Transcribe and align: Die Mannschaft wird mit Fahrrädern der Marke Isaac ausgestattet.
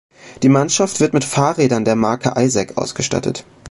Die 0.41 0.49
Mannschaft 0.49 0.99
wird 0.99 1.13
mit 1.13 1.23
Fahrrädern 1.23 1.85
der 1.85 1.95
Marke 1.95 2.33
Isaac 2.35 2.75
ausgestattet. 2.75 3.45